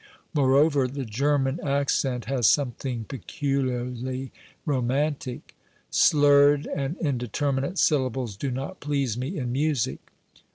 Moreover, 0.33 0.87
the 0.87 1.05
German 1.05 1.59
accent 1.59 2.25
has 2.25 2.47
something 2.47 3.05
pecu 3.07 3.61
liarly 3.61 4.31
romantic. 4.65 5.53
Slurred 5.91 6.65
and 6.65 6.97
indeterminate 6.97 7.77
syllables 7.77 8.35
do 8.35 8.49
not 8.49 8.79
please 8.79 9.15
me 9.15 9.37
in 9.37 9.51
music. 9.51 9.99